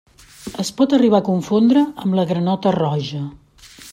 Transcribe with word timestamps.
Es 0.63 0.71
pot 0.79 0.95
arribar 0.97 1.19
a 1.23 1.25
confondre 1.27 1.85
amb 2.05 2.19
la 2.21 2.27
granota 2.33 2.75
roja. 2.79 3.23